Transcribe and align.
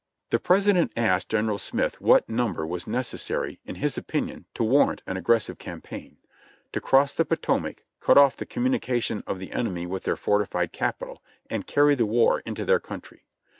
The 0.31 0.39
President 0.39 0.91
asked 0.97 1.29
General 1.29 1.59
Smith 1.59 2.01
what 2.01 2.27
number 2.27 2.65
was 2.65 2.85
neces 2.85 3.19
sary, 3.19 3.59
in 3.65 3.75
his 3.75 3.99
opinion, 3.99 4.45
to 4.55 4.63
warrant 4.63 5.03
an 5.05 5.15
aggressive 5.15 5.59
campaign; 5.59 6.17
to 6.71 6.81
cross 6.81 7.13
the 7.13 7.23
Potomac, 7.23 7.83
cut 7.99 8.17
off 8.17 8.35
the 8.35 8.47
communication 8.47 9.23
of 9.27 9.37
the 9.37 9.51
enemy 9.51 9.85
with 9.85 10.05
their 10.05 10.15
fortified 10.17 10.71
Capital, 10.73 11.21
and 11.51 11.67
carry 11.67 11.93
the 11.93 12.07
war 12.07 12.39
into 12.47 12.65
their 12.65 12.79
country. 12.79 13.27